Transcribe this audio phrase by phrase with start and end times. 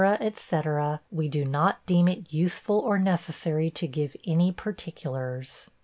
[0.01, 0.61] &c.,
[1.11, 5.69] we do not deem it useful or necessary to give any particulars.